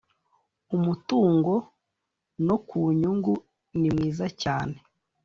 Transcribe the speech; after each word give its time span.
umutungo 0.77 1.53
no 2.47 2.55
ku 2.67 2.79
nyungu 2.99 3.33
nimwiza 3.79 4.25
cyane 4.41 4.75